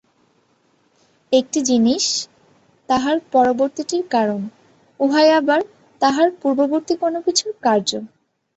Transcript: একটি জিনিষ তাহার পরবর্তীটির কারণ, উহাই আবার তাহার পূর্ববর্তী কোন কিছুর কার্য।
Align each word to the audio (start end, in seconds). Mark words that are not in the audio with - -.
একটি 1.31 1.59
জিনিষ 1.69 2.05
তাহার 2.89 3.17
পরবর্তীটির 3.31 4.03
কারণ, 4.11 4.41
উহাই 4.99 5.29
আবার 5.39 5.61
তাহার 6.01 6.27
পূর্ববর্তী 6.41 6.93
কোন 7.01 7.13
কিছুর 7.25 7.51
কার্য। 7.63 7.89